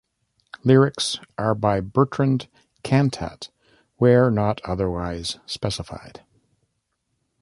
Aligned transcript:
Lyrics 0.63 1.19
are 1.37 1.53
by 1.53 1.79
Bertrand 1.79 2.47
Cantat, 2.83 3.49
where 3.97 4.31
not 4.31 4.59
otherwise 4.63 5.37
specified. 5.45 6.23